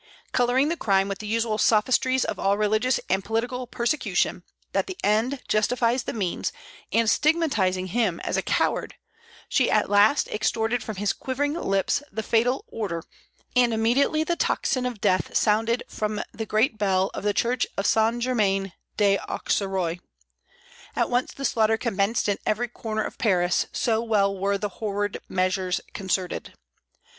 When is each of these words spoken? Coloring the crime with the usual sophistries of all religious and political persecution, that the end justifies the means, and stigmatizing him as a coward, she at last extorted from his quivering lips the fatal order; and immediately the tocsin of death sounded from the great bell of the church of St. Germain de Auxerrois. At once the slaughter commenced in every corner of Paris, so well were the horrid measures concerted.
Coloring 0.31 0.69
the 0.69 0.75
crime 0.75 1.07
with 1.07 1.19
the 1.19 1.27
usual 1.27 1.59
sophistries 1.59 2.25
of 2.25 2.39
all 2.39 2.57
religious 2.57 2.99
and 3.07 3.23
political 3.23 3.67
persecution, 3.67 4.41
that 4.71 4.87
the 4.87 4.97
end 5.03 5.43
justifies 5.47 6.01
the 6.05 6.11
means, 6.13 6.51
and 6.91 7.07
stigmatizing 7.07 7.85
him 7.85 8.19
as 8.21 8.35
a 8.35 8.41
coward, 8.41 8.95
she 9.47 9.69
at 9.69 9.91
last 9.91 10.27
extorted 10.29 10.81
from 10.83 10.95
his 10.95 11.13
quivering 11.13 11.53
lips 11.53 12.01
the 12.11 12.23
fatal 12.23 12.65
order; 12.69 13.03
and 13.55 13.75
immediately 13.75 14.23
the 14.23 14.35
tocsin 14.35 14.87
of 14.87 15.01
death 15.01 15.37
sounded 15.37 15.83
from 15.87 16.19
the 16.33 16.47
great 16.47 16.79
bell 16.79 17.11
of 17.13 17.23
the 17.23 17.31
church 17.31 17.67
of 17.77 17.85
St. 17.85 18.23
Germain 18.23 18.73
de 18.97 19.19
Auxerrois. 19.29 19.99
At 20.95 21.11
once 21.11 21.31
the 21.31 21.45
slaughter 21.45 21.77
commenced 21.77 22.27
in 22.27 22.39
every 22.43 22.69
corner 22.69 23.03
of 23.03 23.19
Paris, 23.19 23.67
so 23.71 24.01
well 24.01 24.35
were 24.35 24.57
the 24.57 24.69
horrid 24.79 25.19
measures 25.29 25.79
concerted. 25.93 26.53